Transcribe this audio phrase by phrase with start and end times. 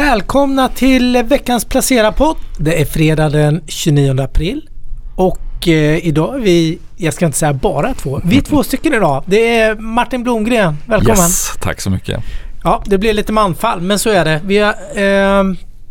[0.00, 2.36] Välkomna till veckans Placera-podd.
[2.58, 4.68] Det är fredag den 29 april
[5.16, 8.94] och eh, idag är vi, jag ska inte säga bara två, vi är två stycken
[8.94, 9.22] idag.
[9.26, 11.16] Det är Martin Blomgren, välkommen.
[11.22, 12.20] Yes, tack så mycket.
[12.64, 14.40] Ja, det blir lite manfall men så är det.
[14.44, 15.44] Vi har, eh,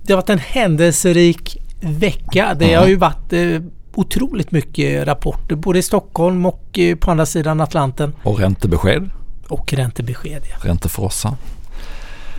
[0.03, 2.55] det har varit en händelserik vecka.
[2.59, 3.61] Det har ju varit eh,
[3.95, 8.15] otroligt mycket rapporter både i Stockholm och eh, på andra sidan Atlanten.
[8.23, 9.09] Och räntebesked,
[9.47, 10.41] Och räntebesked.
[10.51, 10.69] Ja.
[10.69, 11.37] räntefrossa.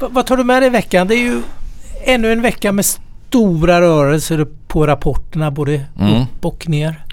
[0.01, 1.09] Va- Vad tar du med dig i veckan?
[1.09, 1.43] Det är ju
[2.07, 6.23] ännu en vecka med stora rörelser på rapporterna både Mm.
[6.23, 7.05] upp och ner.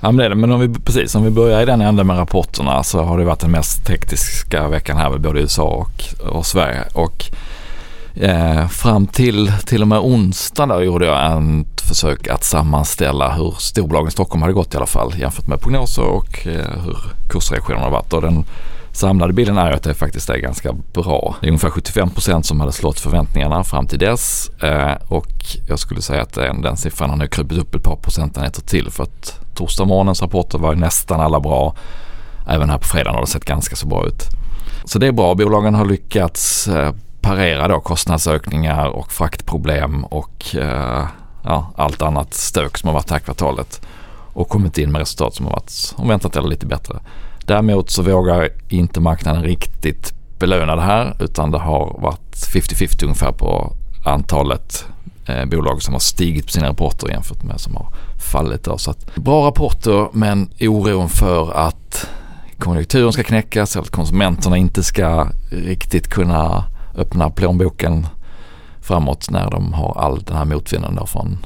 [0.00, 0.34] Ja men det är det.
[0.34, 3.24] Men om vi, precis, om vi börjar i den änden med rapporterna så har det
[3.24, 6.04] varit den mest hektiska veckan här med både USA och,
[6.36, 6.82] och Sverige.
[6.92, 7.24] Och
[8.14, 13.54] eh, fram till till och med onsdag där gjorde jag ett försök att sammanställa hur
[13.58, 16.96] storbolagen i Stockholm hade gått i alla fall jämfört med prognoser och eh, hur
[17.30, 18.12] kursreaktionen har varit.
[18.12, 18.44] Och den
[18.96, 21.36] samlade bilden är att det faktiskt är ganska bra.
[21.40, 24.48] Det är ungefär 75 procent som hade slått förväntningarna fram till dess.
[24.62, 25.32] Eh, och
[25.68, 28.90] jag skulle säga att den, den siffran har nu krupit upp ett par procentenheter till
[28.90, 31.74] för att torsdag morgonens rapporter var ju nästan alla bra.
[32.48, 34.22] Även här på fredagen har det sett ganska så bra ut.
[34.84, 35.34] Så det är bra.
[35.34, 40.56] Bolagen har lyckats eh, parera då kostnadsökningar och fraktproblem och
[41.44, 43.86] ja, allt annat stök som har varit det här kvartalet
[44.32, 47.00] och kommit in med resultat som har varit om väntat eller lite bättre.
[47.46, 53.32] Däremot så vågar inte marknaden riktigt belöna det här utan det har varit 50-50 ungefär
[53.32, 53.72] på
[54.04, 54.86] antalet
[55.26, 57.88] eh, bolag som har stigit på sina rapporter jämfört med som har
[58.32, 58.64] fallit.
[58.64, 58.78] Då.
[58.78, 62.08] Så att, bra rapporter men oron för att
[62.58, 66.64] konjunkturen ska knäckas eller att konsumenterna inte ska riktigt kunna
[66.96, 68.06] öppna plånboken
[68.80, 71.38] framåt när de har all den här motvinden från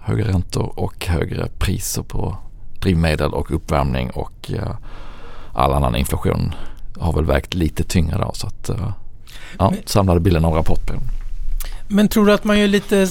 [0.00, 2.36] högre räntor och högre priser på
[2.80, 4.76] drivmedel och uppvärmning och eh,
[5.56, 6.54] all annan inflation
[6.98, 8.92] har väl vägt lite tyngre då så att eh,
[9.58, 10.96] ja, Men- samlade bilden av rapporten.
[11.88, 13.08] Men tror du att man gör lite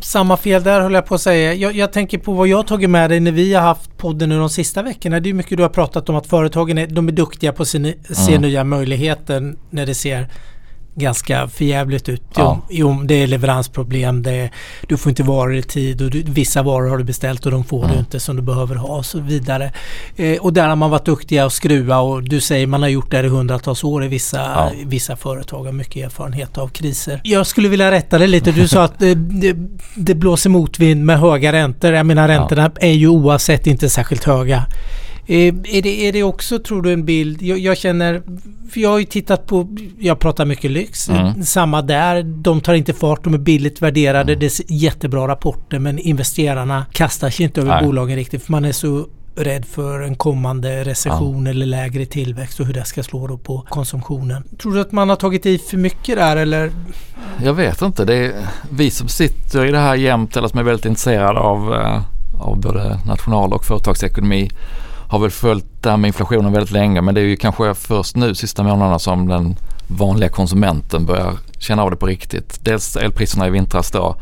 [0.00, 1.54] samma fel där höll jag på att säga.
[1.54, 4.28] Jag, jag tänker på vad jag har tagit med dig när vi har haft podden
[4.28, 5.20] nu de sista veckorna.
[5.20, 7.68] Det är mycket du har pratat om att företagen är, de är duktiga på att
[7.68, 8.42] se, se Mm.
[8.42, 10.28] nya möjligheter när det ser
[10.94, 12.22] ganska förjävligt ut.
[12.36, 12.60] Ja.
[12.70, 14.50] Jo, det är leveransproblem, det är,
[14.88, 17.64] du får inte varor i tid och du, vissa varor har du beställt och de
[17.64, 17.98] får du Mm.
[17.98, 19.72] inte som du behöver ha och så vidare.
[20.16, 23.10] Eh, och där har man varit duktiga att skruva och du säger man har gjort
[23.10, 24.70] det i hundratals år i vissa, Ja.
[24.84, 27.20] vissa företag har mycket erfarenhet av kriser.
[27.24, 28.52] Jag skulle vilja rätta dig lite.
[28.52, 29.56] Du sa att det, det,
[29.96, 31.92] det blåser motvind med höga räntor.
[31.92, 34.66] Jag menar räntorna är ju oavsett inte särskilt höga.
[35.26, 37.42] Eh, Är det, är det också, tror du, en bild?
[37.42, 38.22] Jag, jag känner,
[38.70, 39.68] för jag har ju tittat på,
[39.98, 41.42] jag pratar mycket lyx, Mm.
[41.44, 42.22] samma där.
[42.22, 47.30] De tar inte fart, de är billigt värderade, det är jättebra rapporter men investerarna kastar
[47.30, 47.84] sig inte över Nej.
[47.84, 52.66] bolagen riktigt för man är så rädd för en kommande recession eller lägre tillväxt och
[52.66, 54.44] hur det ska slå då på konsumtionen.
[54.62, 56.70] Tror du att man har tagit i för mycket där eller?
[57.42, 58.04] Jag vet inte.
[58.04, 58.32] Det är
[58.70, 62.02] vi som sitter i det här jämt eller som är väldigt intresserade av, eh,
[62.40, 64.50] av både national och företagsekonomi
[65.14, 68.16] har väl följt det här med inflationen väldigt länge men det är ju kanske först
[68.16, 72.58] nu sista månaderna som den vanliga konsumenten börjar känna av det på riktigt.
[72.64, 74.16] Dels elpriserna i vintras då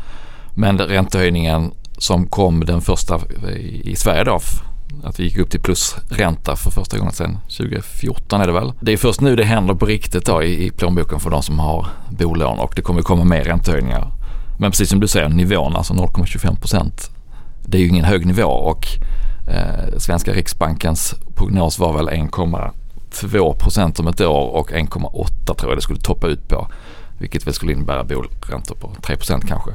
[0.53, 4.39] men räntehöjningen som kom den första eh, i Sverige då
[5.03, 8.73] att vi gick upp till plusränta för första gången sedan 2014 är det väl.
[8.81, 11.59] Det är först nu det händer på riktigt då i, i plånboken för de som
[11.59, 14.11] har bolån och det kommer komma mer räntehöjningar.
[14.59, 17.09] Men precis som du säger, nivån alltså 0,25 procent.
[17.65, 18.85] Det är ju ingen hög nivå och
[19.47, 25.77] eh, svenska riksbankens prognos var väl 1,2 procent om ett år och 1,8 tror jag
[25.77, 26.67] det skulle toppa ut på.
[27.19, 29.71] Vilket väl skulle innebära bolräntor på 3 procent kanske.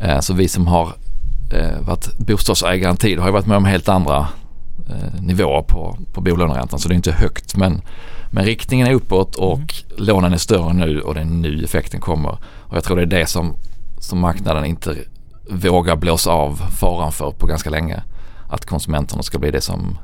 [0.00, 0.92] Eh, så vi som har
[1.52, 4.28] eh, varit bostadsägare en tid har ju varit med om helt andra
[4.88, 6.78] eh, nivåer på, på bolåneräntan.
[6.78, 7.82] Så det är inte högt men,
[8.30, 12.38] men riktningen är uppåt och lånen är större nu och det är nu effekten kommer.
[12.58, 13.54] Och jag tror det är det som,
[13.98, 14.96] som marknaden inte
[15.50, 18.02] vågar blåsa av faran för på ganska länge.
[18.50, 19.98] Att konsumenterna ska bli det som,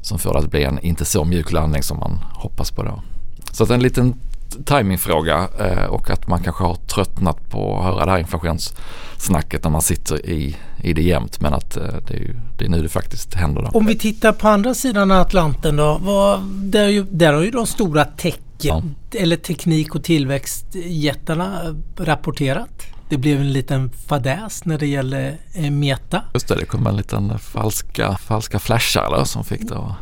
[0.00, 3.02] som får det att bli en inte så mjuk landning som man hoppas på då.
[3.52, 4.14] Så att en liten
[4.64, 9.70] timingfråga eh, och att man kanske har tröttnat på att höra det här inflationssnacket när
[9.70, 11.40] man sitter i, i det jämt.
[11.40, 13.62] Men att eh, det, är ju, det är nu det faktiskt händer.
[13.62, 13.78] Då.
[13.78, 15.98] Om vi tittar på andra sidan av Atlanten då.
[16.02, 18.82] Vad, där, är ju, där har ju de stora tech Ja.
[19.14, 22.82] eller teknik och tillväxtjättarna rapporterat.
[23.08, 26.22] Det blev en liten fadäs när det gäller eh, Meta.
[26.34, 29.92] Just det, det kom en liten falska, falska flashar eller, som fick det att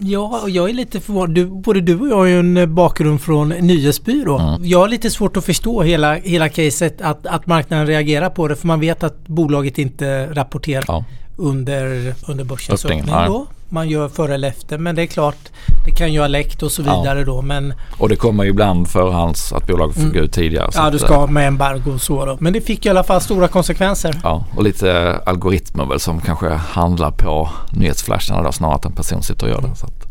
[0.00, 1.34] Ja, och jag är lite förvånad.
[1.34, 4.38] Du, både du och jag har ju en eh, bakgrund från nyhetsbyrå.
[4.38, 4.64] Mm.
[4.64, 8.56] Jag har lite svårt att förstå hela, hela caset att, att marknaden reagerar på det.
[8.56, 11.04] För man vet att bolaget inte rapporterar Ja.
[11.36, 13.46] under, under börsens öppning då.
[13.68, 14.78] Man gör före eller efter.
[14.78, 15.38] Men det är klart,
[15.84, 17.24] det kan ju ha läckt och så vidare ja.
[17.24, 17.42] då.
[17.42, 20.14] Men, och det kommer ju ibland förhands att bolaget får mm.
[20.14, 20.70] gå ut tidigare.
[20.74, 22.36] Ja, du ska ha med embargo och så då.
[22.40, 24.20] Men det fick i alla fall stora konsekvenser.
[24.22, 29.22] Ja, och lite algoritmer väl som kanske handlar på nyhetsflasharna då snarare att en person
[29.22, 29.76] sitter och gör det.
[29.76, 30.06] Så att,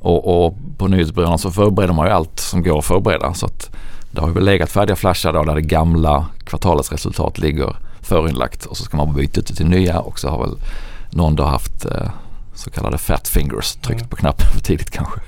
[0.00, 3.34] och, och på nyhetsbyråerna så förbereder man ju allt som går att förbereda.
[3.34, 3.70] Så att
[4.10, 8.76] det har ju legat färdiga flashar då där det gamla kvartalets resultat ligger förinlagt och
[8.76, 10.56] så ska man byta ut det till nya och så har väl
[11.10, 12.08] någon då haft eh,
[12.54, 14.08] så kallade fat fingers tryckt mm.
[14.08, 15.20] på knappen för tidigt kanske.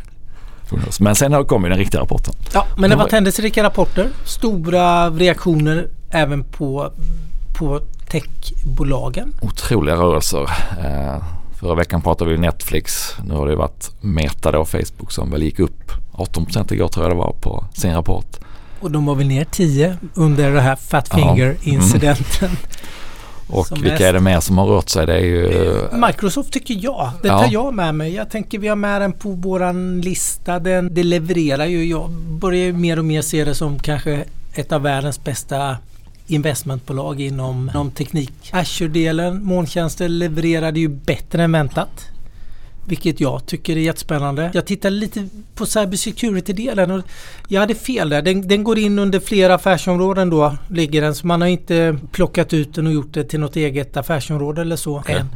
[1.01, 2.35] Men sen kommer den riktiga rapporten.
[2.53, 4.09] Ja, men det var händelserika rapporter.
[4.25, 6.93] Stora reaktioner även på,
[7.59, 9.35] på techbolagen.
[9.41, 10.51] Otroliga rörelser.
[10.81, 11.23] Eh,
[11.61, 13.15] förra veckan pratade vi Netflix.
[13.25, 17.13] Nu har det varit Meta då, Facebook som väl gick upp 18 igår tror jag
[17.13, 18.37] det var på sin rapport.
[18.81, 22.49] Och de var väl ner 10 under det här Fat Finger-incidenten.
[22.49, 22.57] Mm.
[23.49, 24.01] Och vilka mest.
[24.01, 25.07] är det mer som har rört sig?
[25.07, 25.47] Det är ju...
[25.47, 27.11] Eh, Microsoft tycker jag.
[27.23, 27.49] Det tar ja.
[27.51, 28.15] jag med mig.
[28.15, 30.59] Jag tänker vi har med den på våran lista.
[30.59, 31.85] Den, det levererar ju.
[31.85, 34.25] Jag börjar ju mer och mer se det som kanske
[34.55, 35.77] ett av världens bästa
[36.27, 38.51] investmentbolag inom, inom teknik.
[38.53, 42.14] Azure-delen, molntjänster levererade ju bättre än väntat.
[42.89, 44.51] Vilket jag tycker är jättespännande.
[44.55, 47.05] Jag tittade lite på cybersecurity-delen och
[47.49, 48.23] jag hade fel där.
[48.23, 51.15] Den, den, går in under flera affärsområden då, ligger den.
[51.15, 54.77] Så man har inte plockat ut den och gjort det till något eget affärsområde eller
[54.77, 55.17] så okay.
[55.17, 55.27] än.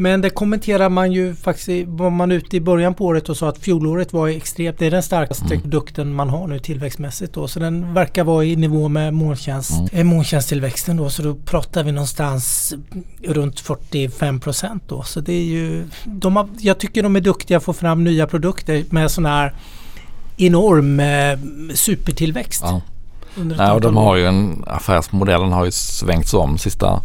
[0.00, 3.48] Men det kommenterar man ju faktiskt, var man ute i början på året och sa
[3.48, 5.60] att fjolåret var extremt, det är den starkaste mm.
[5.60, 7.48] produkten man har nu tillväxtmässigt då.
[7.48, 9.88] Så den verkar vara i nivå med molntjänst, mm.
[9.92, 11.10] Eh, molntjänsttillväxten då.
[11.10, 12.74] Så då pratar vi någonstans
[13.22, 15.02] runt 45 procent då.
[15.02, 18.26] Så det är ju, de har, jag tycker de är duktiga att få fram nya
[18.26, 19.54] produkter med sån här
[20.36, 21.38] enorm eh,
[21.74, 22.62] supertillväxt.
[22.64, 22.80] Ja.
[23.36, 27.02] Nej, och de har ju en, affärsmodellen har ju svängts om sista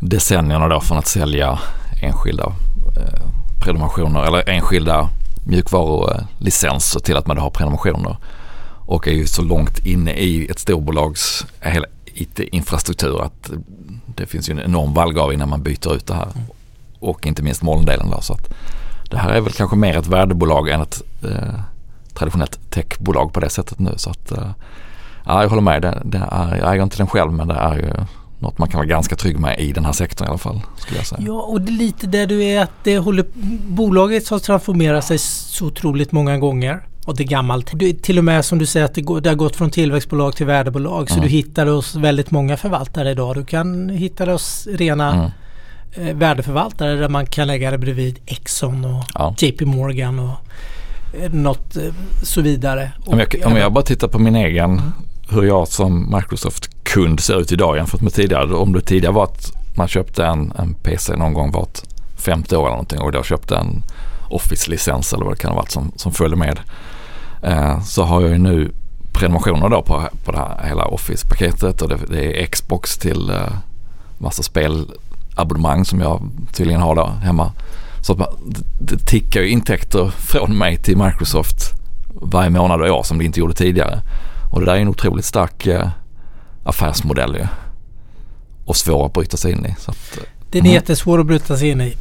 [0.00, 1.58] decennierna då från att sälja
[2.02, 2.52] enskilda
[2.96, 3.22] eh,
[3.60, 5.08] prenumerationer eller enskilda
[5.46, 8.16] mjukvarulicenser till att man har prenumerationer.
[8.86, 13.50] Och är ju så långt inne i ett storbolags hela IT-infrastruktur att
[14.06, 16.28] det finns ju en enorm vallgrav innan man byter ut det här.
[17.00, 18.20] Och inte minst molndelen där.
[18.20, 18.54] Så att
[19.10, 21.60] det här är väl kanske mer ett värdebolag än ett eh,
[22.14, 23.92] traditionellt techbolag på det sättet nu.
[23.96, 24.50] Så att, eh,
[25.24, 25.82] ja, jag håller med.
[25.82, 27.92] Det, det är, jag äger inte den själv men det är ju
[28.38, 30.60] något man kan vara ganska trygg med i den här sektorn i alla fall.
[30.78, 31.22] Skulle jag säga.
[31.26, 33.24] Ja, och det är lite där du är att det håller,
[33.68, 36.82] bolaget har transformerat sig så otroligt många gånger.
[37.06, 37.70] Och det är gammalt.
[37.74, 40.36] Du, till och med som du säger att det, går, det har gått från tillväxtbolag
[40.36, 41.08] till värdebolag.
[41.08, 41.24] Så mm.
[41.24, 43.34] du hittar hos väldigt många förvaltare idag.
[43.34, 46.08] Du kan hitta hos rena mm.
[46.08, 49.34] eh, värdeförvaltare där man kan lägga det bredvid Exxon och ja.
[49.38, 50.36] JP Morgan och
[51.20, 51.82] eh, något eh,
[52.22, 52.92] så vidare.
[53.06, 54.92] Om jag, om jag bara tittar på min egen mm
[55.28, 58.54] hur jag som Microsoft-kund ser ut idag jämfört med tidigare.
[58.54, 61.80] Om det tidigare var att man köpte en, en PC någon gång vart
[62.16, 63.84] femte år eller någonting och då köpte en
[64.30, 66.60] Office-licens eller vad det kan ha varit som, som följde med.
[67.42, 68.72] Eh, så har jag ju nu
[69.12, 73.52] prenumerationer då på, på det här hela Office-paketet och det, det, är Xbox till eh,
[74.18, 77.52] massa spelabonnemang som jag tydligen har då hemma.
[78.00, 81.72] Så att man, det, det tickar ju intäkter från mig till Microsoft
[82.14, 84.00] varje månad och år som det inte gjorde tidigare.
[84.54, 85.88] Och det där är en otroligt stark eh,
[86.64, 87.46] affärsmodell ju.
[88.64, 89.74] Och svår att bryta sig in i.
[89.78, 90.18] Så att,
[90.50, 90.72] Den är mm.
[90.72, 91.94] jättesvår att bryta sig in i.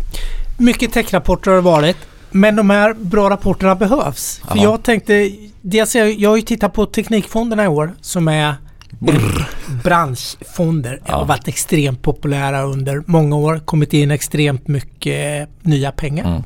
[0.58, 1.98] Mycket techrapporter har det varit.
[2.32, 4.42] Men de här bra rapporterna behövs.
[4.48, 4.64] För Aha.
[4.64, 8.56] jag tänkte, dels jag, jag har ju tittat på Teknikfonderna i år som är
[8.90, 9.50] Brr.
[9.84, 11.02] branschfonder.
[11.06, 11.16] Ja.
[11.16, 13.62] har varit extremt populära under många år.
[13.66, 16.26] Kommit in extremt mycket nya pengar.
[16.26, 16.44] Mm.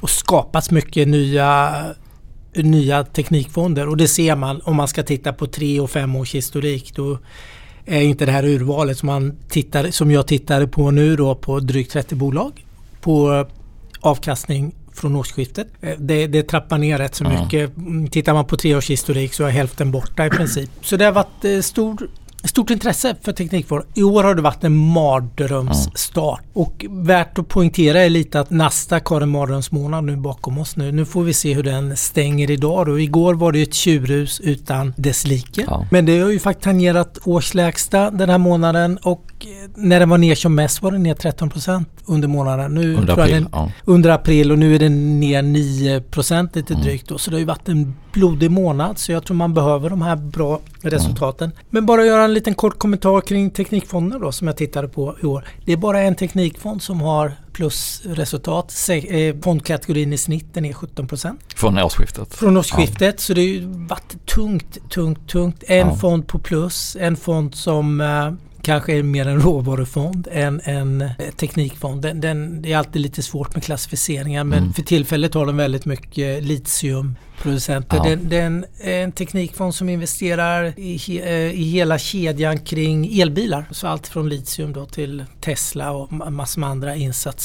[0.00, 1.74] Och skapats mycket nya
[2.54, 6.34] nya teknikfonder och det ser man om man ska titta på tre och fem års
[6.34, 6.92] historik.
[6.96, 7.18] Då
[7.86, 11.60] är inte det här urvalet som, man tittar, som jag tittade på nu då på
[11.60, 12.64] drygt 30 bolag
[13.00, 13.46] på
[14.00, 15.66] avkastning från årsskiftet.
[15.80, 17.76] Eh, det, det trappar ner rätt så mycket.
[17.76, 18.08] Mm.
[18.08, 20.70] Tittar man på tre års historik så är hälften borta i princip.
[20.82, 22.08] Så det har varit eh, stor
[22.48, 23.84] stort intresse för teknikvård.
[23.94, 26.40] I år har det varit en mardrömsstart.
[26.40, 26.50] Mm.
[26.52, 30.92] Och värt att poängtera är lite att Nasdaq har en mardrömsmånad nu bakom oss nu.
[30.92, 33.00] Nu får vi se hur den stänger idag då.
[33.00, 35.64] Igår var det ett tjurhus utan dess like.
[35.66, 35.86] Ja.
[35.90, 40.34] Men det har ju faktiskt tangerat årslägsta den här månaden och när den var ner
[40.34, 42.74] som mest var den ner 13% under månaden.
[42.74, 43.70] Nu under, april, den, ja.
[43.84, 46.02] under april och nu är den ner 9
[46.54, 46.84] lite mm.
[46.84, 47.08] drygt.
[47.08, 47.18] Då.
[47.18, 50.16] Så det har ju varit en blodig månad så jag tror man behöver de här
[50.16, 51.50] bra resultaten.
[51.50, 51.64] Mm.
[51.70, 55.26] Men bara göra en liten kort kommentar kring Teknikfonden då som jag tittade på i
[55.26, 55.44] år.
[55.64, 58.88] Det är bara en teknikfond som har plusresultat.
[58.88, 61.08] Eh, fondkategorin i snitt den är 17
[61.54, 62.34] Från årsskiftet?
[62.34, 63.14] Från årsskiftet.
[63.16, 63.22] Ja.
[63.22, 65.64] Så det har ju varit tungt, tungt, tungt.
[65.66, 65.96] En ja.
[65.96, 68.32] fond på plus, en fond som eh,
[68.62, 72.02] kanske är mer en råvarufond än en teknikfond.
[72.02, 74.72] Den, den, det är alltid lite svårt med klassificeringar men mm.
[74.72, 77.96] för tillfället har den väldigt mycket litium producenter.
[77.96, 78.04] Ja.
[78.04, 83.64] Den, den, är en teknikfond som investerar i, eh, i hela kedjan kring elbilar.
[83.70, 86.96] Så allt från litium då till Tesla och massor med andra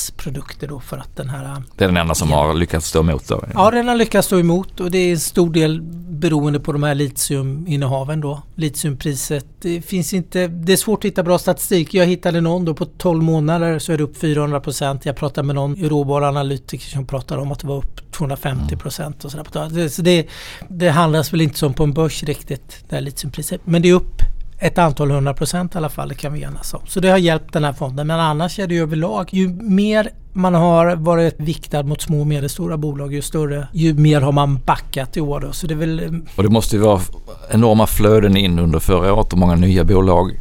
[0.08, 1.64] insatsprodukter då för att den här...
[1.78, 3.44] Det är den enda som har lyckats stå emot då?
[3.54, 6.84] Ja, den har lyckats stå emot och det är en stor del beroende på de
[6.84, 8.42] här litiuminnehaven då.
[8.56, 11.94] Litiumpriset, det finns inte, det är svårt att hitta bra statistik.
[11.94, 15.06] Jag hittade någon då på 12 månader så är det upp 400 procent.
[15.06, 19.32] Jag pratade med någon råvaruanalytiker som pratade om att det var upp 250 procent och
[19.32, 19.90] sådär.
[19.90, 20.28] Så det,
[20.70, 23.62] det handlas väl inte som på en börs riktigt, det här litiumpriset.
[23.66, 24.27] Men det är upp
[24.60, 26.82] ett antal hundra procent i alla fall, det kan vi enas om.
[26.88, 28.08] Så det har hjälpt den här fonden.
[28.08, 32.28] Men annars är det ju överlag, ju mer man har varit viktad mot små och
[32.28, 35.40] medelstora bolag ju större, ju mer har man backat i år.
[35.40, 35.52] Då.
[35.52, 36.22] Så det, väl...
[36.36, 37.02] och det måste ju vara
[37.50, 40.32] enorma flöden in under förra året och många nya bolag.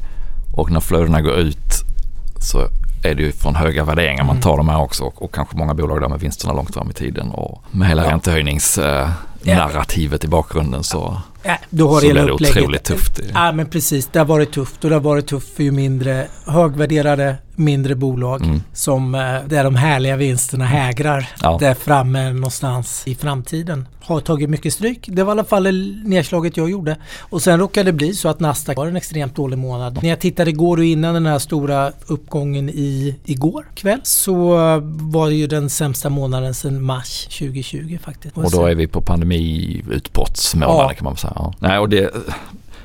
[0.56, 1.82] Och när flödena går ut
[2.40, 2.58] så
[3.04, 4.42] är det ju från höga värderingar man mm.
[4.42, 6.92] tar de här också och, och kanske många bolag där med vinsterna långt fram i
[6.92, 8.10] tiden och med hela ja.
[8.10, 13.20] räntehöjningsnarrativet eh, i bakgrunden så, ja, då har så blir det otroligt tufft.
[13.34, 16.26] Ja men precis, det har varit tufft och det har varit tufft för ju mindre
[16.46, 18.62] högvärderade mindre bolag mm.
[18.72, 21.56] som eh, där de härliga vinsterna hägrar ja.
[21.60, 23.88] där framme någonstans i framtiden.
[24.02, 25.08] Har tagit mycket stryk.
[25.12, 26.96] Det var i alla fall nedslaget jag gjorde.
[27.18, 29.98] Och sen råkade det bli så att Nasdaq var en extremt dålig månad.
[30.02, 35.28] När jag tittade igår och innan den här stora uppgången i igår kväll så var
[35.28, 38.36] det ju den sämsta månaden sedan mars 2020 faktiskt.
[38.36, 40.94] Och då är vi på pandemiutbrottsmånaden ja.
[40.94, 41.35] kan man säga.
[41.36, 41.52] Ja.
[41.58, 42.10] Nej, och det,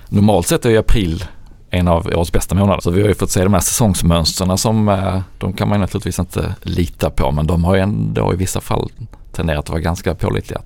[0.09, 1.25] normalt sett är ju april
[1.69, 2.81] en av årets bästa månader.
[2.81, 6.19] Så vi har ju fått se de här säsongsmönstren som eh, de kan man naturligtvis
[6.19, 8.91] inte lita på men de har ju ändå i vissa fall
[9.31, 10.61] tenderat att vara ganska pålitliga.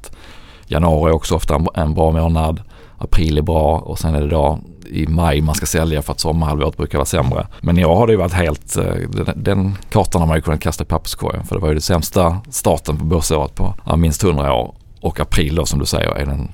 [0.68, 2.62] Januari är också ofta en bra månad,
[2.98, 6.20] april är bra och sen är det då i maj man ska sälja för att
[6.20, 7.48] sommarhalvåret brukar vara sämre.
[7.62, 10.42] Men i år har det ju varit helt, eh, den, den, kartan har man ju
[10.42, 14.24] kunnat kasta i papperskorgen för det var ju det sämsta starten på börsåret på minst
[14.24, 16.52] 100 år och april då som du säger är den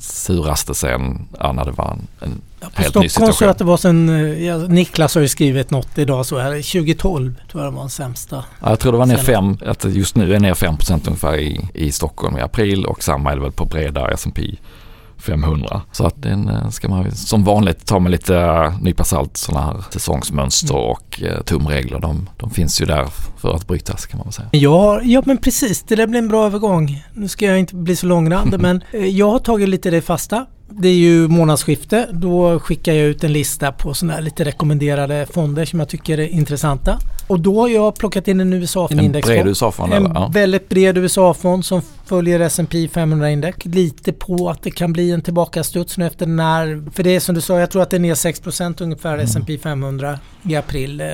[0.00, 3.34] suraste sen när det var en, en ja, helt ny situation.
[3.34, 6.50] Så att det var sen, eh, ja, Niklas har ju skrivit något idag så här,
[6.50, 8.44] 2012 tror jag det var den sämsta.
[8.60, 11.68] Ja, jag tror det var ner 5, att just nu är ner 5% ungefär i,
[11.74, 14.56] i Stockholm i april och samma är det väl på breda S&P
[15.18, 15.82] 500.
[15.92, 19.66] Så att den eh, ska man som vanligt ta med lite uh, nypa salt sådana
[19.66, 20.86] här säsongsmönster mm.
[20.86, 21.98] och uh, tumregler.
[22.00, 23.06] De, de, finns ju där
[23.36, 24.48] för att brytas kan man väl säga.
[24.52, 25.82] Ja, ja men precis.
[25.82, 27.04] Det där blir en bra övergång.
[27.12, 30.88] Nu ska jag inte bli så långrandig men jag har tagit lite det fasta det
[30.88, 32.08] är ju månadsskifte.
[32.12, 36.18] Då skickar jag ut en lista på sådana här lite rekommenderade fonder som jag tycker
[36.18, 36.98] är intressanta.
[37.26, 39.00] Och då har jag plockat in en USA-fond.
[39.00, 39.92] En bred USA-fond?
[39.92, 40.30] En ja.
[40.34, 43.74] väldigt bred USA-fond som följer S&P 500-index.
[43.74, 46.82] Lite på att det kan bli en tillbakastuds nu efter den här...
[46.92, 49.24] För det är som du sa, jag tror att det är ner 6% ungefär mm.
[49.24, 51.00] S&P 500 i april.
[51.00, 51.06] Eh,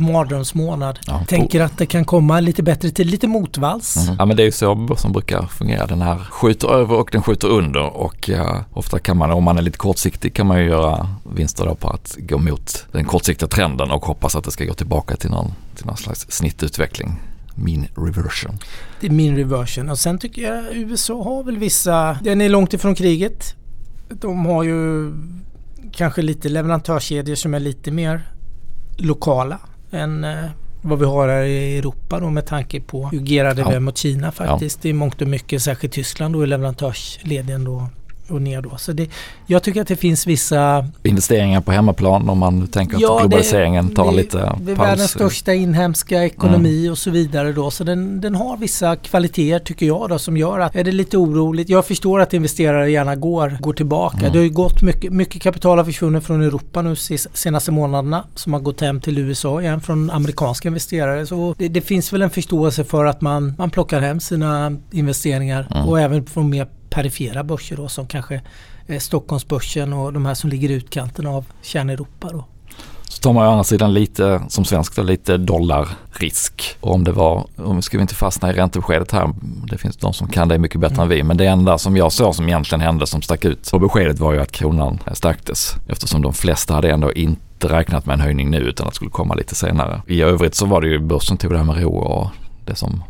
[0.00, 0.98] mardrömsmånad.
[1.06, 1.24] Ja.
[1.28, 3.96] Tänker att det kan komma lite bättre till, lite motvalls.
[3.96, 4.16] Mm.
[4.18, 5.86] Ja men det är ju så som brukar fungera.
[5.86, 9.58] Den här skjuter över och den skjuter under och ja, ofta kan man, om man
[9.58, 13.48] är lite kortsiktig kan man ju göra vinster då på att gå mot den kortsiktiga
[13.48, 17.20] trenden och hoppas att det ska gå tillbaka till någon, till någon slags snittutveckling.
[17.54, 18.58] Min reversion.
[19.00, 22.74] Det är min reversion och sen tycker jag USA har väl vissa, den är långt
[22.74, 23.54] ifrån kriget.
[24.08, 25.12] De har ju
[25.92, 28.22] kanske lite leverantörskedjor som är lite mer
[28.96, 29.58] lokala
[29.90, 30.44] än eh,
[30.82, 33.70] vad vi har här i Europa då med tanke på hur gerade ja.
[33.70, 34.78] vi mot Kina faktiskt.
[34.78, 34.82] Ja.
[34.82, 37.88] Det är mångt och mycket, särskilt Tyskland då är leverantörsleden då
[38.28, 38.76] och ner då.
[38.76, 39.10] Så det,
[39.46, 40.86] jag tycker att det finns vissa...
[41.02, 44.58] Investeringar på hemmaplan om man tänker ja, att globaliseringen det, tar det, lite paus.
[44.60, 46.92] Det är världens största inhemska ekonomi mm.
[46.92, 47.70] och så vidare då.
[47.70, 51.16] Så den, den har vissa kvaliteter tycker jag då som gör att är det lite
[51.16, 51.68] oroligt.
[51.68, 54.18] Jag förstår att investerare gärna går, går tillbaka.
[54.18, 54.32] Mm.
[54.32, 58.52] Det har ju gått mycket, mycket kapital har försvunnit från Europa nu senaste månaderna som
[58.52, 61.26] har gått hem till USA igen från amerikanska investerare.
[61.26, 65.68] Så det, det finns väl en förståelse för att man, man plockar hem sina investeringar
[65.70, 65.88] mm.
[65.88, 68.40] och även från mer perifera börser då som kanske
[68.86, 72.44] eh, Stockholmsbörsen och de här som ligger i utkanten av kärneuropa då.
[73.08, 76.76] Så tar man å andra sidan lite, som svensk, då, lite dollarrisk.
[76.80, 79.30] Och om det var, om ska vi inte fastna i räntebeskedet här,
[79.70, 81.02] det finns de som kan det mycket bättre mm.
[81.02, 81.22] än vi.
[81.22, 84.32] Men det enda som jag såg som egentligen hände som stack ut på beskedet var
[84.32, 85.74] ju att kronan stärktes.
[85.88, 89.10] Eftersom de flesta hade ändå inte räknat med en höjning nu utan att det skulle
[89.10, 90.02] komma lite senare.
[90.06, 92.30] I övrigt så var det ju börsen tog det här med ro och
[92.64, 93.02] det som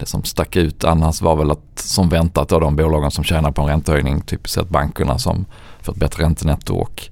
[0.00, 3.50] det som stack ut annars var väl att som väntat då de bolagen som tjänar
[3.50, 5.44] på en räntehöjning, typiskt sett bankerna som
[5.82, 7.08] får ett bättre räntenetto och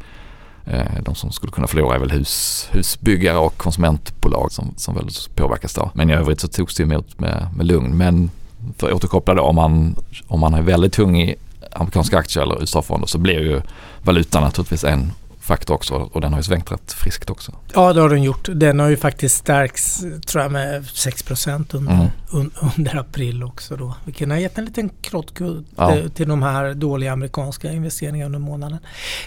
[0.64, 5.08] eh, de som skulle kunna förlora är väl hus, husbyggare och konsumentbolag som, som väl
[5.34, 5.90] påverkas då.
[5.94, 7.96] Men i övrigt så togs det emot med, med lugn.
[7.96, 8.30] Men
[8.78, 11.34] för att återkoppla då, om man, om man är väldigt tung i
[11.72, 13.62] amerikanska aktier eller USA-fonder så blir ju
[14.02, 15.12] valutan naturligtvis en
[15.48, 17.52] faktor också och den har ju svängt rätt friskt också.
[17.74, 18.48] Ja det har den gjort.
[18.54, 22.06] Den har ju faktiskt stärkts tror jag med 6 under, mm.
[22.30, 23.94] un, under april också då.
[24.04, 25.96] Vilket har gett en liten krottkudd ja.
[26.14, 28.78] till de här dåliga amerikanska investeringarna under månaden.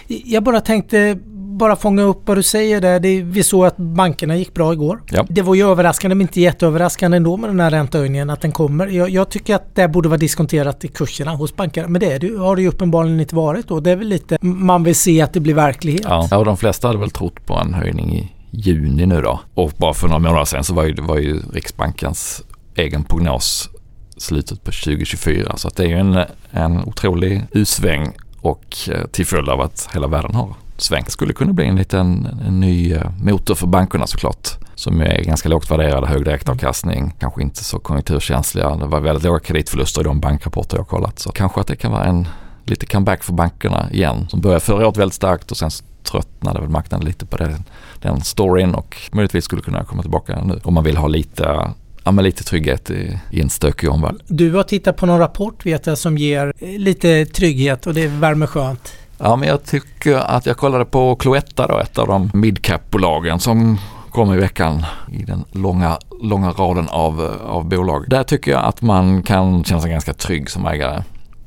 [0.06, 1.18] Jag bara tänkte
[1.58, 3.00] bara fånga upp vad du säger där.
[3.00, 5.02] Det, vi såg att bankerna gick bra igår.
[5.10, 5.26] Ja.
[5.28, 8.86] Det var ju överraskande men inte jätteöverraskande ändå med den här räntehöjningen att den kommer.
[8.86, 11.88] Jag, jag tycker att det borde vara diskonterat i kurserna hos bankerna.
[11.88, 13.80] Men det, det har det ju uppenbarligen inte varit då.
[13.80, 16.02] Det är väl lite man vill se att det blir verklighet.
[16.04, 19.40] Ja, och de flesta hade väl trott på en höjning i juni nu då.
[19.54, 22.42] Och bara för några månader sedan så var ju, var ju Riksbankens
[22.74, 23.70] egen prognos
[24.16, 25.56] slutet på 2024.
[25.56, 29.88] Så att det är ju en, en otrolig usväng och eh, till följd av att
[29.94, 31.02] hela världen har sväng.
[31.04, 34.48] Det skulle kunna bli en liten en ny eh, motor för bankerna såklart.
[34.74, 38.76] Som är ganska lågt värderade, hög direktavkastning, kanske inte så konjunkturkänsliga.
[38.76, 41.18] Det var väldigt låga kreditförluster i de bankrapporter jag kollat.
[41.18, 42.28] Så kanske att det kan vara en
[42.64, 44.26] lite comeback för bankerna igen.
[44.28, 45.70] Som började förra året väldigt starkt och sen
[46.02, 47.64] tröttnade väl marknaden lite på den,
[48.00, 51.72] den storyn och möjligtvis skulle kunna komma tillbaka nu om man vill ha lite
[52.04, 54.16] ja, men lite trygghet i, i en stökig omvärld.
[54.26, 58.46] Du har tittat på någon rapport vet jag som ger lite trygghet och det värmer
[58.46, 58.92] skönt.
[59.24, 63.78] Ja men jag tycker att jag kollade på Cloetta då, ett av de midcap-bolagen som
[64.10, 68.04] kom i veckan i den långa, långa raden av, eh, av bolag.
[68.08, 71.02] Där tycker jag att man kan känna sig ganska trygg som ägare.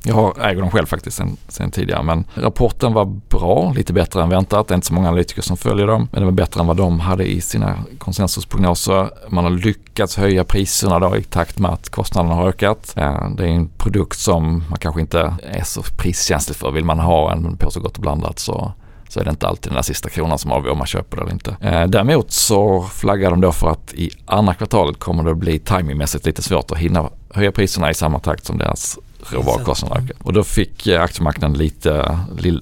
[0.08, 4.30] Jag äger dem själv faktiskt sen, sen, tidigare men rapporten var bra, lite bättre än
[4.30, 4.68] väntat.
[4.68, 6.78] Det är inte så många analytiker som följer dem men det var bättre än vad
[6.78, 9.10] de hade i sina konsensusprognoser.
[9.30, 12.94] Man har lyckats höja priserna då i takt med att kostnaderna har ökat.
[12.98, 16.72] Eh, det är en produkt som man kanske inte är så priskänslig för.
[16.72, 18.74] Vill man ha en påse gott och blandat så
[19.10, 21.24] så är det inte alltid den där sista kronan som avgör om man köper det
[21.24, 21.56] eller inte.
[21.62, 25.60] Eh, däremot så flaggar de då för att i andra kvartalet kommer det att bli
[25.60, 29.00] timingmässigt lite svårt att hinna höja priserna i samma takt som deras
[29.34, 30.18] råvarukostnaderna ökat.
[30.24, 32.62] Och då fick eh, aktiemarknaden lite, eh,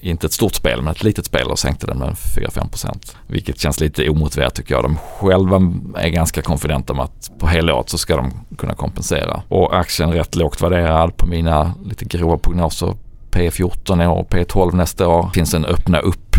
[0.00, 3.16] inte ett stort spel, men ett litet spel och sänkte den med 4-5%.
[3.26, 4.84] Vilket känns lite omotiverat tycker jag.
[4.84, 5.56] De själva
[5.96, 9.42] är ganska konfidenta med att på helåret så ska de kunna kompensera.
[9.48, 12.94] Och aktien är rätt lågt värderad på mina lite grova prognoser.
[13.30, 15.30] P14 i år, P12 nästa år.
[15.34, 16.36] Finns en öppna upp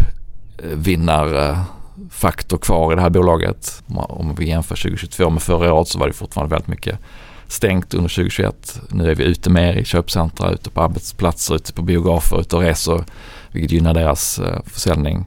[0.58, 3.84] eh, vinnarfaktor kvar i det här bolaget.
[3.88, 7.00] Om vi jämför 2022 med förra året så var det fortfarande väldigt mycket
[7.48, 8.82] stängt under 2021.
[8.90, 12.62] Nu är vi ute mer i köpcentra, ute på arbetsplatser, ute på biografer, ute och
[12.62, 13.04] reser.
[13.52, 15.26] Vilket gynnar deras eh, försäljning.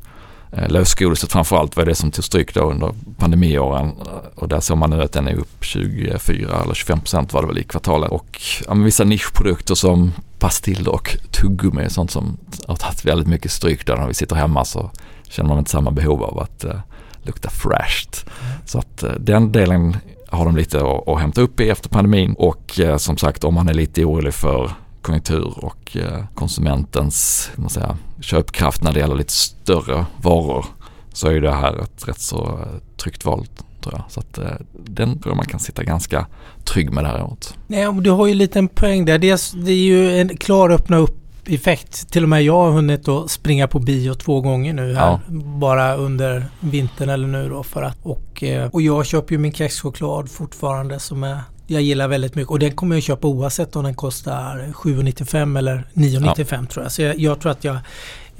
[0.52, 3.92] Eh, Lösgodiset framförallt var det som tog stryk då under pandemiåren
[4.35, 7.48] och där såg man nu att den är upp 24 eller 25 procent var det
[7.48, 8.11] väl i kvartalet.
[8.11, 12.37] Och ja, vissa nischprodukter som pastiller och tuggummi är sånt som
[12.68, 14.90] har tagit väldigt mycket stryk där när vi sitter hemma så
[15.29, 16.81] känner man inte samma behov av att uh,
[17.22, 18.26] lukta fräscht.
[18.26, 18.52] Mm.
[18.66, 19.96] Så att uh, den delen
[20.28, 23.54] har de lite att, att hämta upp i efter pandemin och eh, som sagt om
[23.54, 24.70] man är lite orolig för
[25.02, 30.64] konjunktur och eh, konsumentens man säga, köpkraft när det gäller lite större varor
[31.12, 33.46] så är det här ett rätt så eh, tryggt val
[33.80, 34.04] tror jag.
[34.08, 36.26] Så att eh, den tror jag man kan sitta ganska
[36.64, 37.54] trygg med det här året.
[37.66, 39.18] Nej, du har ju en liten poäng där.
[39.18, 42.11] Det är, det är ju en klar öppna upp effekt.
[42.11, 45.06] Till och med jag har hunnit att springa på bio två gånger nu här.
[45.06, 45.20] Ja.
[45.59, 47.62] Bara under vintern eller nu då.
[47.62, 52.09] För att, och, eh, och jag köper ju min kexchoklad fortfarande som är jag gillar
[52.09, 56.66] väldigt mycket och den kommer jag köpa oavsett om den kostar 7,95 eller 9,95 ja.
[56.66, 56.92] tror jag.
[56.92, 57.78] Så jag, jag, tror att jag,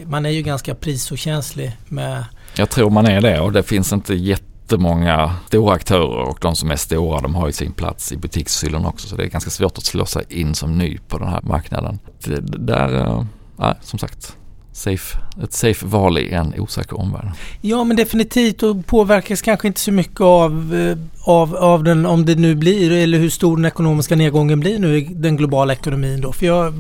[0.05, 2.25] man är ju ganska prisokänslig med...
[2.57, 6.57] Jag tror man är det och det finns inte jätte jättemånga stora aktörer och de
[6.57, 9.51] som är stora de har ju sin plats i butikshyllan också så det är ganska
[9.51, 11.99] svårt att slå sig in som ny på den här marknaden.
[12.25, 13.07] Det, där,
[13.61, 14.37] äh, som sagt,
[14.73, 17.29] safe, ett safe val i en osäker omvärld.
[17.61, 20.99] Ja men definitivt och påverkas kanske inte så mycket av, eh,
[21.33, 24.99] av, av den om det nu blir eller hur stor den ekonomiska nedgången blir nu
[24.99, 26.33] i den globala ekonomin då.
[26.33, 26.73] För jag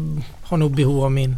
[0.43, 1.37] har nog behov av min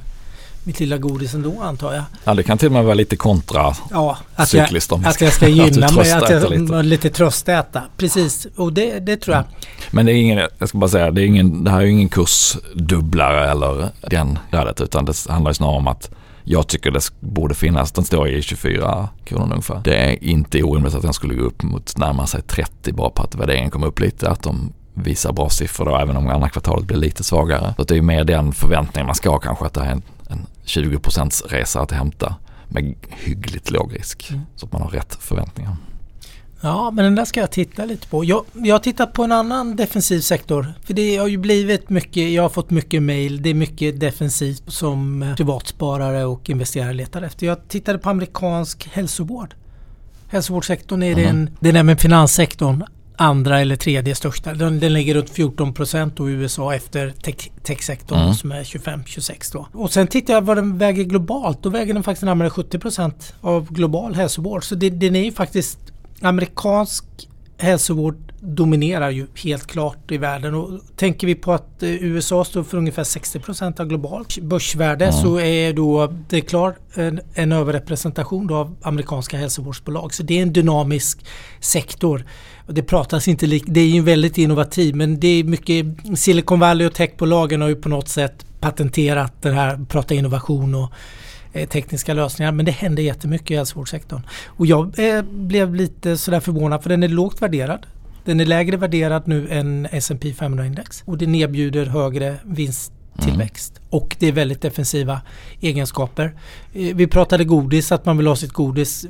[0.68, 2.04] mitt lilla godis ändå antar jag.
[2.24, 5.48] Ja det kan till och med vara lite kontra ja, att jag, att jag ska
[5.48, 6.82] gynna mig, att jag lite.
[6.82, 7.82] lite tröstäta.
[7.96, 9.44] Precis, och det, det tror jag.
[9.44, 9.54] Mm.
[9.90, 12.08] Men det är ingen, jag ska bara säga, det, är ingen, det här är ingen
[12.08, 16.10] kursdubblare eller den värdet utan det handlar snarare om att
[16.44, 19.80] jag tycker det borde finnas, den står i 24 kronor ungefär.
[19.84, 23.22] Det är inte orimligt att den skulle gå upp mot närmare sig 30 bara på
[23.22, 24.30] att värderingen kom upp lite.
[24.30, 27.74] Att de visar bra siffror då även om andra kvartalet blir lite svagare.
[27.76, 30.02] Så det är mer den förväntningen man ska ha kanske att det här är en
[30.28, 32.34] en 20% resa att hämta
[32.68, 34.30] med hyggligt låg risk.
[34.30, 34.42] Mm.
[34.56, 35.76] Så att man har rätt förväntningar.
[36.60, 38.24] Ja, men den där ska jag titta lite på.
[38.24, 40.74] Jag, jag har tittat på en annan defensiv sektor.
[40.84, 44.62] För det har ju blivit mycket, jag har fått mycket mail, det är mycket defensivt
[44.66, 47.46] som privatsparare och investerare letar efter.
[47.46, 49.54] Jag tittade på amerikansk hälsovård.
[50.28, 51.24] Hälsovårdssektorn är mm.
[51.24, 52.84] den, den är med finanssektorn
[53.20, 54.54] andra eller tredje största.
[54.54, 58.34] Den, den ligger runt 14 procent i USA efter tech, techsektorn mm.
[58.34, 59.68] som är 25-26 då.
[59.72, 61.62] Och sen tittar jag vad den väger globalt.
[61.62, 64.64] Då väger den faktiskt närmare 70 procent av global hälsovård.
[64.64, 65.78] Så det, den är ju faktiskt
[66.22, 67.04] amerikansk
[67.58, 70.54] hälsovård dominerar ju helt klart i världen.
[70.54, 75.22] Och tänker vi på att eh, USA står för ungefär 60% av globalt börsvärde mm.
[75.22, 80.14] så är då det klart en, en överrepresentation av amerikanska hälsovårdsbolag.
[80.14, 81.26] Så det är en dynamisk
[81.60, 82.24] sektor.
[82.66, 86.86] Det pratas inte lik, det är ju väldigt innovativ men det är mycket Silicon Valley
[86.86, 90.92] och techbolagen har ju på något sätt patenterat det här, prata innovation och
[91.52, 92.52] Eh, tekniska lösningar.
[92.52, 94.22] Men det händer jättemycket i hälsovårdssektorn.
[94.46, 97.86] Och jag eh, blev lite sådär förvånad för den är lågt värderad.
[98.28, 103.78] Den är lägre värderad nu än S&P 500-index och den erbjuder högre vinsttillväxt.
[103.78, 103.88] Mm.
[103.90, 105.20] Och det är väldigt defensiva
[105.60, 106.34] egenskaper.
[106.72, 109.06] Eh, vi pratade godis, att man vill ha sitt godis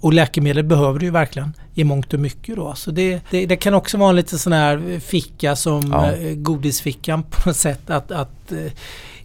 [0.00, 2.74] och läkemedel behöver du ju verkligen i mångt och mycket då.
[2.74, 6.12] Så det, det, det kan också vara en lite sån här ficka som ja.
[6.36, 7.90] godisfickan på något sätt.
[7.90, 8.52] Att, att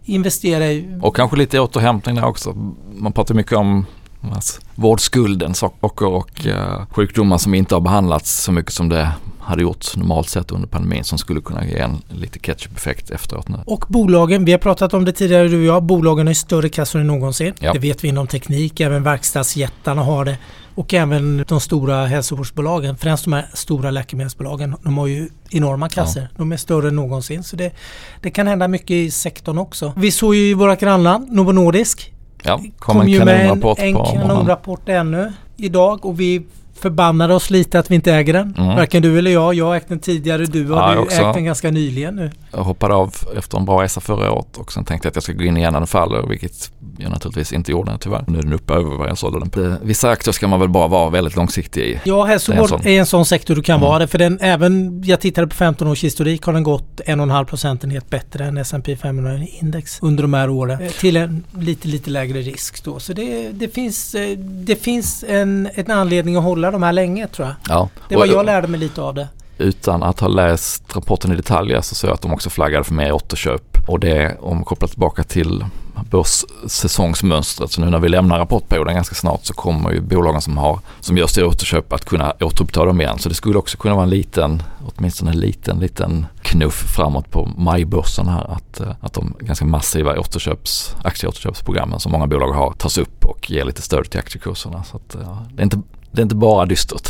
[0.04, 0.98] investera i...
[1.02, 2.54] Och kanske lite återhämtning där också.
[2.94, 3.86] Man pratar mycket om
[4.32, 9.12] alltså, vårdskulden, saker och uh, sjukdomar som inte har behandlats så mycket som det
[9.44, 13.58] hade gjort normalt sett under pandemin som skulle kunna ge en lite ketchup-effekt efteråt nu.
[13.66, 17.00] Och bolagen, vi har pratat om det tidigare du och jag, bolagen har större kassor
[17.00, 17.54] än någonsin.
[17.60, 17.72] Ja.
[17.72, 20.38] Det vet vi inom teknik, även verkstadsjättarna har det.
[20.74, 26.22] Och även de stora hälsovårdsbolagen, främst de här stora läkemedelsbolagen, de har ju enorma kassor.
[26.22, 26.28] Ja.
[26.36, 27.42] De är större än någonsin.
[27.42, 27.72] Så det,
[28.20, 29.92] det kan hända mycket i sektorn också.
[29.96, 32.12] Vi såg ju i våra grannland, Novo Nordisk.
[32.42, 36.46] Ja, kom, kom en kanonrapport en, en kanonrapport ännu idag och vi
[36.84, 38.54] förbannade oss lite att vi inte äger den.
[38.58, 38.76] Mm.
[38.76, 39.54] Varken du eller jag.
[39.54, 40.44] Jag har ägt den tidigare.
[40.44, 42.30] Du har ja, ägt den ganska nyligen nu.
[42.50, 45.22] Jag hoppade av efter en bra resa förra året och sen tänkte jag att jag
[45.22, 48.24] ska gå in igen när den faller vilket jag naturligtvis inte gjorde tyvärr.
[48.26, 49.76] Nu är den uppe över vad jag sålde den på.
[49.82, 52.00] Vissa aktier ska man väl bara vara väldigt långsiktig i.
[52.04, 53.88] Ja, hälsovård är, är en sån sektor du kan mm.
[53.88, 54.06] vara det.
[54.06, 57.30] För den även, jag tittade på 15 års historik har den gått en och en
[57.30, 60.82] halv procentenhet bättre än S&P 500 index under de här åren.
[60.82, 62.98] Eh, till en lite, lite lägre risk då.
[62.98, 67.26] Så det, det finns, eh, det finns en, en anledning att hålla de här länge
[67.26, 67.56] tror jag.
[67.68, 67.88] Ja.
[68.08, 71.82] Det var jag lärde mig lite av det utan att ha läst rapporten i detalj
[71.82, 73.88] så såg jag att de också flaggade för mer återköp.
[73.88, 75.64] Och det om kopplat tillbaka till
[76.10, 77.72] börssäsongsmönstret.
[77.72, 81.18] Så nu när vi lämnar rapportperioden ganska snart så kommer ju bolagen som, har, som
[81.18, 83.18] gör stora återköp att kunna återuppta dem igen.
[83.18, 87.46] Så det skulle också kunna vara en liten, åtminstone en liten, liten knuff framåt på
[87.56, 88.52] majbörsen här.
[88.52, 93.50] Att, eh, att de ganska massiva återköps, aktieåterköpsprogrammen som många bolag har tas upp och
[93.50, 94.84] ger lite stöd till aktiekurserna.
[94.84, 95.82] Så att, ja, det, är inte,
[96.14, 97.08] det är inte bara dystert.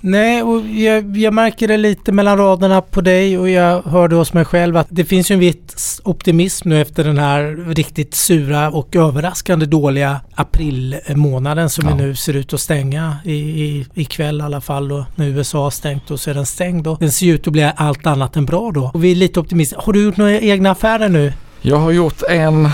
[0.00, 4.32] Nej, och jag, jag, märker det lite mellan raderna på dig och jag hörde hos
[4.32, 8.70] mig själv att det finns ju en viss optimism nu efter den här riktigt sura
[8.70, 11.94] och överraskande dåliga aprilmånaden som ja.
[11.94, 15.70] nu ser ut att stänga i, i, ikväll i alla fall då när USA har
[15.70, 16.96] stängt och så är den stängd då.
[17.00, 18.90] Den ser ut att bli allt annat än bra då.
[18.94, 19.82] Och vi är lite optimistiska.
[19.84, 21.32] Har du gjort några egna affärer nu?
[21.60, 22.68] Jag har gjort en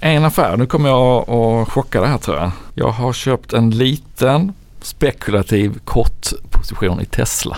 [0.00, 0.56] en affär.
[0.56, 2.50] Nu kommer jag att chocka det här tror jag.
[2.74, 4.52] Jag har köpt en liten
[4.86, 7.56] spekulativ kortposition i Tesla.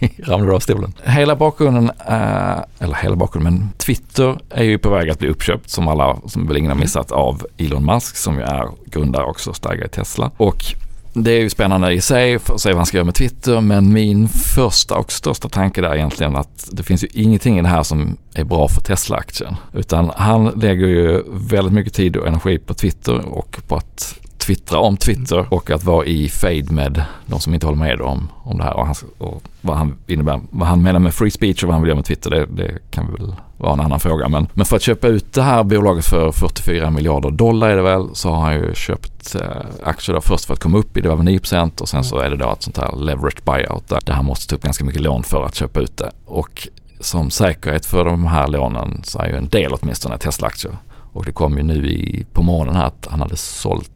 [0.18, 0.92] Ramlade av stolen.
[1.02, 5.70] Hela bakgrunden, är, eller hela bakgrunden, men Twitter är ju på väg att bli uppköpt
[5.70, 9.52] som alla, som väl ingen har missat, av Elon Musk som ju är grundare också,
[9.52, 10.30] stärgare i Tesla.
[10.36, 10.64] Och
[11.12, 13.60] det är ju spännande i sig för att se vad han ska göra med Twitter
[13.60, 17.62] men min första och största tanke där är egentligen att det finns ju ingenting i
[17.62, 19.56] det här som är bra för Tesla-aktien.
[19.72, 24.78] Utan han lägger ju väldigt mycket tid och energi på Twitter och på att twittra
[24.78, 28.58] om Twitter och att vara i fade med de som inte håller med om, om
[28.58, 30.40] det här och, han, och vad han innebär.
[30.50, 32.78] Vad han menar med free speech och vad han vill göra med Twitter det, det
[32.90, 34.28] kan väl vara en annan fråga.
[34.28, 37.82] Men, men för att köpa ut det här bolaget för 44 miljarder dollar är det
[37.82, 39.42] väl så har han ju köpt eh,
[39.84, 42.30] aktier där först för att komma upp i det var 9% och sen så är
[42.30, 45.02] det då ett sånt här leverage buyout där, där han måste ta upp ganska mycket
[45.02, 46.10] lån för att köpa ut det.
[46.24, 46.68] Och
[47.00, 50.76] som säkerhet för de här lånen så är ju en del åtminstone Tesla-aktier.
[51.12, 53.90] Och det kom ju nu i, på morgonen här att han hade sålt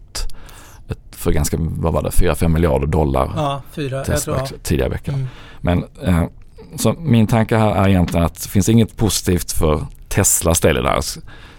[1.25, 5.15] för ganska, vad var det, 4-5 miljarder dollar ja, fyra, Tesla tidigare veckan.
[5.15, 5.29] Mm.
[5.61, 6.25] Men eh,
[6.77, 10.81] så min tanke här är egentligen att det finns inget positivt för Teslas del i
[10.81, 11.01] det här.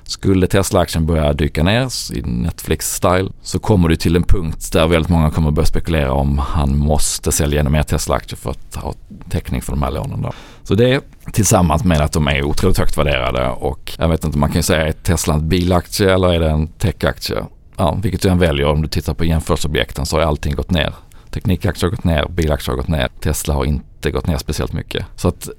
[0.03, 5.09] Skulle Tesla-aktien börja dyka ner i Netflix-style så kommer du till en punkt där väldigt
[5.09, 8.93] många kommer börja spekulera om han måste sälja ännu mer Tesla-aktier för att ha
[9.29, 10.21] täckning för de här lånen.
[10.21, 10.31] Då.
[10.63, 11.01] Så det
[11.31, 14.63] tillsammans med att de är otroligt högt värderade och jag vet inte, man kan ju
[14.63, 17.43] säga är Tesla en bilaktie eller är det en techaktie?
[17.77, 20.93] Ja, vilket du än väljer, om du tittar på jämförelseobjekten så har allting gått ner.
[21.29, 25.05] Teknikaktier har gått ner, bilaktier har gått ner, Tesla har inte gått ner speciellt mycket.
[25.15, 25.49] Så att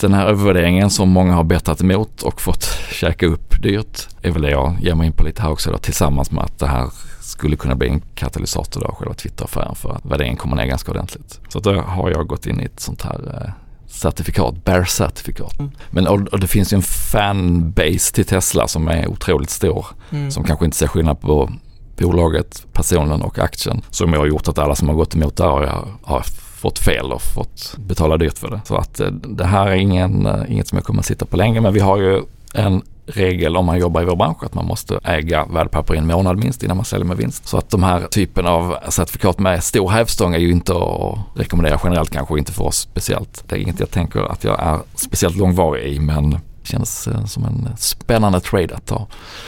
[0.00, 4.42] den här övervärderingen som många har bettat emot och fått käka upp dyrt är väl
[4.42, 6.90] det jag ger mig in på lite här också då, tillsammans med att det här
[7.20, 11.40] skulle kunna bli en katalysator då, själva Twitter-affären för att värderingen kommer ner ganska ordentligt.
[11.48, 13.52] Så då har jag gått in i ett sånt här eh,
[13.90, 15.58] certifikat, bear-certifikat.
[15.58, 15.70] Mm.
[15.90, 19.86] Men och, och, det finns ju en fanbase till Tesla som är otroligt stor.
[20.10, 20.30] Mm.
[20.30, 21.50] Som kanske inte ser skillnad på
[21.98, 23.82] bolaget, personen och aktien.
[23.90, 26.24] Som har gjort att alla som har gått emot det har, har
[26.60, 28.60] fått fel och fått betala dyrt för det.
[28.64, 31.36] Så att eh, det här är ingen, eh, inget som jag kommer att sitta på
[31.36, 32.22] länge men vi har ju
[32.54, 32.82] en
[33.14, 36.38] regel om man jobbar i vår bransch att man måste äga värdepapper i en månad
[36.38, 37.48] minst innan man säljer med vinst.
[37.48, 41.80] Så att de här typen av certifikat med stor hävstång är ju inte att rekommendera
[41.84, 43.44] generellt kanske inte för oss speciellt.
[43.48, 47.44] Det är inget jag tänker att jag är speciellt långvarig i men känns eh, som
[47.44, 49.06] en spännande trade att ta.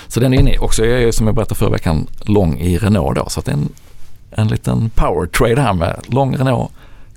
[0.08, 3.16] Så den är inne också, jag är som jag berättade förra veckan lång i Renault
[3.16, 3.68] då så att det är en,
[4.30, 6.70] en liten power trade här med lång Renault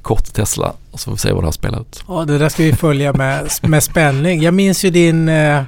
[0.05, 2.03] kort Tesla och så får vi se vad det här spelar ut.
[2.07, 4.41] Ja, det där ska vi följa med, med spänning.
[4.41, 5.63] Jag minns ju din, eh,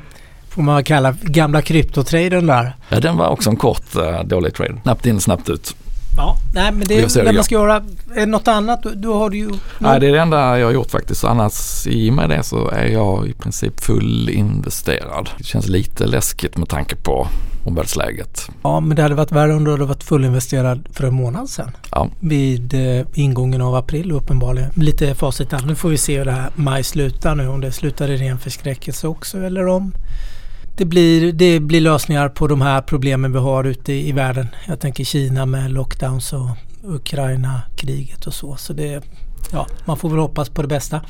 [0.57, 2.75] får man kalla gamla kryptotraden där.
[2.89, 4.79] Ja, den var också en kort eh, dålig trade.
[4.83, 5.75] Snabbt in, snabbt ut.
[6.17, 7.75] Ja, nej men det är det man ska göra.
[8.15, 8.85] Är det något annat?
[8.95, 9.49] Du har ju...
[9.79, 11.23] Nej, det är det enda jag har gjort faktiskt.
[11.23, 15.29] Annars i och med det så är jag i princip fullinvesterad.
[15.37, 17.27] Det känns lite läskigt med tanke på
[17.65, 18.49] omvärldsläget.
[18.63, 21.71] Ja, men det hade varit värre om du hade varit fullinvesterad för en månad sedan.
[21.91, 22.09] Ja.
[22.19, 24.69] Vid eh, ingången av april uppenbarligen.
[24.75, 25.53] Lite facit.
[25.65, 27.47] Nu får vi se hur det här maj slutar nu.
[27.47, 29.93] Om det slutar i ren förskräckelse också eller om
[30.77, 34.47] det blir, det blir lösningar på de här problemen vi har ute i, världen.
[34.67, 36.49] Jag tänker Kina med lockdowns och
[36.83, 38.55] Ukraina-kriget och så.
[38.55, 39.03] Så det,
[39.51, 41.01] ja, man får väl hoppas på det bästa.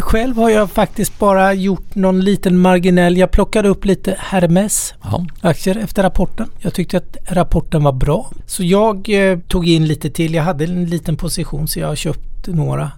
[0.00, 3.16] Själv har jag faktiskt bara gjort någon liten marginell.
[3.16, 5.26] Jag plockade upp lite Hermes Aha.
[5.40, 6.50] aktier efter rapporten.
[6.58, 8.30] Jag tyckte att rapporten var bra.
[8.46, 10.34] Så jag eh, tog in lite till.
[10.34, 12.90] Jag hade en liten position så jag har köpt några.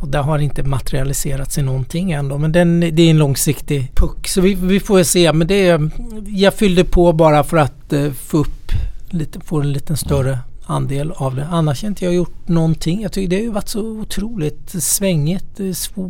[0.00, 2.38] Och det har inte materialiserats i någonting ändå.
[2.38, 4.28] Men den, det är en långsiktig puck.
[4.28, 5.32] Så vi, vi får se.
[5.32, 5.80] Men det
[6.26, 8.72] jag fyllde på bara för att eh, få upp
[9.10, 11.46] lite, få en liten större andel av det.
[11.50, 13.02] Annars har inte jag gjort någonting.
[13.02, 15.60] Jag tycker det har varit så otroligt svängigt.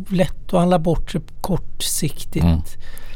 [0.09, 2.45] Lätt att handla bort kortsiktigt.
[2.45, 2.59] Mm.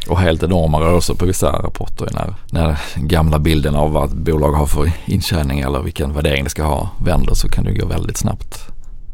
[0.09, 4.65] Och helt enorma rörelser på vissa rapporter när, när gamla bilden av vad bolag har
[4.65, 8.72] för intjäning eller vilken värdering det ska ha vänder så kan det gå väldigt snabbt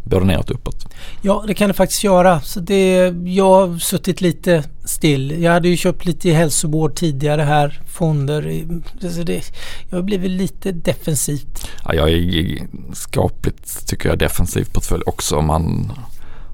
[0.09, 0.85] både neråt och uppåt.
[1.21, 2.41] Ja, det kan det faktiskt göra.
[2.41, 5.41] Så det, jag har suttit lite still.
[5.43, 8.65] Jag hade ju köpt lite hälsovård tidigare här, fonder.
[9.09, 9.43] Så det,
[9.89, 11.67] jag har blivit lite defensivt.
[11.85, 15.91] Ja, jag är skapligt, tycker jag, defensiv portfölj också om man,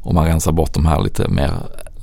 [0.01, 1.51] om man rensar bort de här lite mer,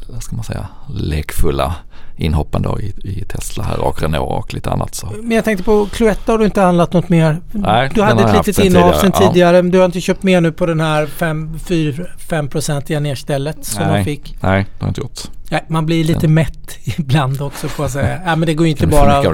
[0.09, 1.75] vad ska man säga, lekfulla
[2.17, 4.95] inhoppen då i, i, Tesla här och Renault och lite annat.
[4.95, 5.09] Så.
[5.23, 7.41] Men jag tänkte på Cloetta har du inte handlat något mer?
[7.53, 9.57] Nej, du hade ett litet innehav sedan tidigare.
[9.57, 9.63] Ja.
[9.63, 14.05] Men du har inte köpt mer nu på den här 5-procentiga nedstället som nej, de
[14.05, 14.37] fick?
[14.41, 15.21] Nej, det har jag inte gjort.
[15.51, 16.35] Nej, man blir lite den.
[16.35, 18.21] mätt ibland också på att säga.
[18.25, 19.25] ja, men det går ju inte bara...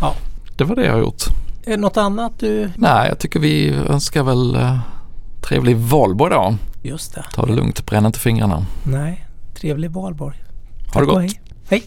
[0.00, 0.14] Ja.
[0.56, 1.22] Det var det jag har gjort.
[1.66, 2.70] Är det något annat du...
[2.76, 4.78] Nej, jag tycker vi önskar väl uh,
[5.40, 6.54] trevlig valborg då.
[6.82, 7.24] Just det.
[7.34, 8.66] Ta det lugnt, bränn inte fingrarna.
[8.82, 10.36] Nej, trevlig valborg.
[10.94, 11.36] Ha det gott.